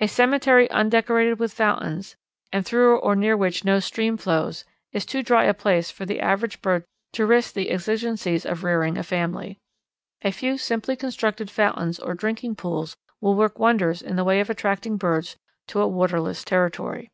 A 0.00 0.08
cemetery 0.08 0.66
undecorated 0.72 1.38
with 1.38 1.52
fountains, 1.54 2.16
and 2.52 2.66
through 2.66 2.96
or 2.96 3.14
near 3.14 3.36
which 3.36 3.64
no 3.64 3.78
stream 3.78 4.16
flows, 4.16 4.64
is 4.90 5.06
too 5.06 5.22
dry 5.22 5.44
a 5.44 5.54
place 5.54 5.92
for 5.92 6.04
the 6.04 6.18
average 6.18 6.60
bird 6.60 6.82
to 7.12 7.24
risk 7.24 7.52
the 7.54 7.70
exigencies 7.70 8.44
of 8.44 8.64
rearing 8.64 8.98
a 8.98 9.04
family. 9.04 9.60
A 10.22 10.32
few 10.32 10.58
simply 10.58 10.96
constructed 10.96 11.52
fountains 11.52 12.00
or 12.00 12.14
drinking 12.14 12.56
pools 12.56 12.96
will 13.20 13.36
work 13.36 13.60
wonders 13.60 14.02
in 14.02 14.16
the 14.16 14.24
way 14.24 14.40
of 14.40 14.50
attracting 14.50 14.96
birds 14.96 15.36
to 15.68 15.78
a 15.80 15.86
waterless 15.86 16.42
territory. 16.42 17.12